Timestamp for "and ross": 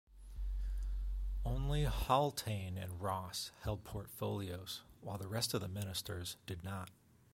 2.81-3.51